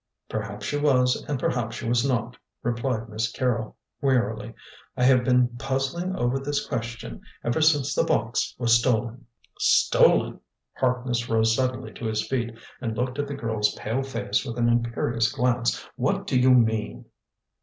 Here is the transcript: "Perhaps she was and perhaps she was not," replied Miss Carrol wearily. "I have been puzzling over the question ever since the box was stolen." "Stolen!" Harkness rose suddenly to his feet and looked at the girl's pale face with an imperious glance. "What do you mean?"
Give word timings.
"Perhaps 0.29 0.65
she 0.65 0.77
was 0.79 1.15
and 1.29 1.39
perhaps 1.39 1.75
she 1.75 1.87
was 1.87 2.03
not," 2.03 2.35
replied 2.63 3.07
Miss 3.07 3.31
Carrol 3.31 3.77
wearily. 4.01 4.55
"I 4.97 5.03
have 5.03 5.23
been 5.23 5.49
puzzling 5.59 6.15
over 6.15 6.39
the 6.39 6.59
question 6.67 7.21
ever 7.43 7.61
since 7.61 7.93
the 7.93 8.03
box 8.03 8.55
was 8.57 8.73
stolen." 8.75 9.27
"Stolen!" 9.59 10.39
Harkness 10.73 11.29
rose 11.29 11.55
suddenly 11.55 11.93
to 11.93 12.05
his 12.05 12.27
feet 12.27 12.57
and 12.81 12.97
looked 12.97 13.19
at 13.19 13.27
the 13.27 13.35
girl's 13.35 13.75
pale 13.75 14.01
face 14.01 14.43
with 14.43 14.57
an 14.57 14.69
imperious 14.69 15.31
glance. 15.31 15.87
"What 15.97 16.25
do 16.25 16.35
you 16.39 16.49
mean?" 16.49 17.05